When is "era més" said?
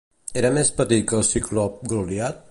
0.41-0.71